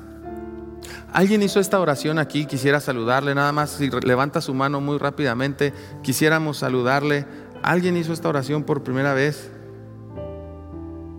[1.14, 2.46] ¿Alguien hizo esta oración aquí?
[2.46, 7.26] Quisiera saludarle, nada más si levanta su mano muy rápidamente, quisiéramos saludarle.
[7.62, 9.52] ¿Alguien hizo esta oración por primera vez?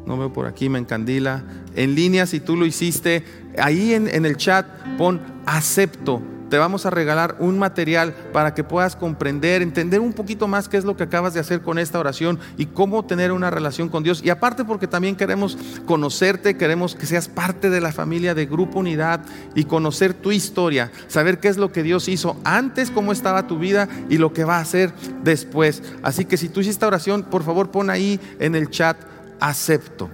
[0.07, 1.45] No veo por aquí, me encandila.
[1.75, 3.25] En línea, si tú lo hiciste,
[3.59, 4.67] ahí en, el chat
[4.99, 6.23] pon acepto.
[6.51, 10.77] te vamos a regalar un material para que puedas comprender, entender un poquito más qué
[10.77, 14.05] es lo que acabas de hacer con esta oración y cómo tener una relación con
[14.05, 14.23] Dios.
[14.23, 18.81] Y aparte porque también queremos conocerte, queremos que seas parte de la familia de Grupo
[18.81, 19.25] Unidad
[19.55, 23.59] y conocer tu historia, saber qué es lo que Dios hizo antes, cómo estaba tu
[23.59, 24.93] vida y lo que va a hacer
[25.25, 25.83] después.
[26.03, 28.97] Así que si tú hiciste oración, por favor pon ahí en el chat
[29.41, 30.11] acepto.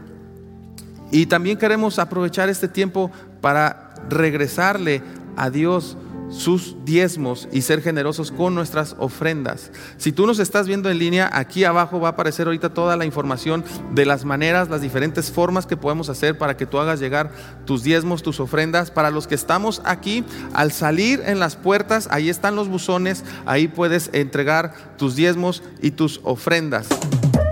[1.11, 3.11] Y también queremos aprovechar este tiempo
[3.41, 5.03] para regresarle
[5.37, 5.97] a Dios
[6.31, 9.71] sus diezmos y ser generosos con nuestras ofrendas.
[9.97, 13.05] Si tú nos estás viendo en línea, aquí abajo va a aparecer ahorita toda la
[13.05, 17.33] información de las maneras, las diferentes formas que podemos hacer para que tú hagas llegar
[17.65, 18.91] tus diezmos, tus ofrendas.
[18.91, 23.69] Para los que estamos aquí, al salir en las puertas, ahí están los buzones, ahí
[23.69, 26.89] puedes entregar tus diezmos y tus ofrendas.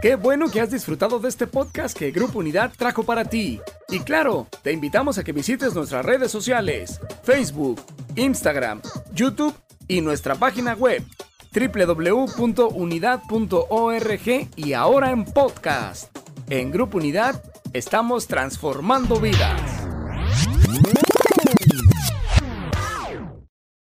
[0.00, 3.60] Qué bueno que has disfrutado de este podcast que Grupo Unidad trajo para ti.
[3.88, 7.80] Y claro, te invitamos a que visites nuestras redes sociales, Facebook,
[8.14, 8.80] Instagram,
[9.12, 9.52] YouTube
[9.88, 11.02] y nuestra página web
[11.52, 16.16] www.unidad.org y ahora en podcast.
[16.48, 17.42] En Grupo Unidad
[17.72, 19.87] estamos transformando vidas.